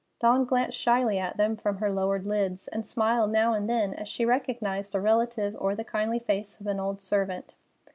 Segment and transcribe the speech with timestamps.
[0.19, 4.09] Dawn glanced shyly at them from her lowered lids, and smiled now and then as
[4.09, 7.53] she recognized a relative or the kindly face of an old servant.